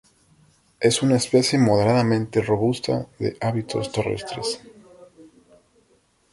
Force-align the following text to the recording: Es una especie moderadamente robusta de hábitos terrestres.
Es 0.79 1.03
una 1.03 1.17
especie 1.17 1.59
moderadamente 1.59 2.41
robusta 2.41 3.07
de 3.19 3.37
hábitos 3.39 3.91
terrestres. 3.91 4.59